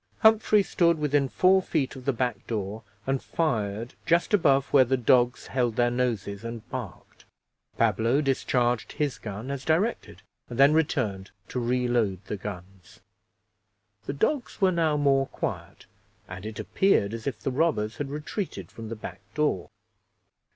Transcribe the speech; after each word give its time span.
Humphrey 0.21 0.63
stood 0.63 0.97
within 0.97 1.29
four 1.29 1.61
feet 1.61 1.95
of 1.95 2.05
the 2.05 2.11
back 2.11 2.47
door, 2.47 2.81
and 3.05 3.21
fired 3.21 3.93
just 4.07 4.33
above 4.33 4.65
where 4.73 4.83
the 4.83 4.97
dogs 4.97 5.45
held 5.45 5.75
their 5.75 5.91
noses 5.91 6.43
and 6.43 6.67
barked. 6.71 7.25
Pablo 7.77 8.19
discharged 8.19 8.93
his 8.93 9.19
gun 9.19 9.51
as 9.51 9.63
directed, 9.63 10.23
and 10.49 10.57
then 10.57 10.73
returned 10.73 11.29
to 11.49 11.59
reload 11.59 12.25
the 12.25 12.35
guns. 12.37 13.01
The 14.07 14.13
dogs 14.13 14.59
were 14.59 14.71
now 14.71 14.97
more 14.97 15.27
quiet, 15.27 15.85
and 16.27 16.47
it 16.47 16.57
appeared 16.59 17.13
as 17.13 17.27
if 17.27 17.39
the 17.39 17.51
robbers 17.51 17.97
had 17.97 18.09
retreated 18.09 18.71
from 18.71 18.89
the 18.89 18.95
back 18.95 19.21
door. 19.35 19.69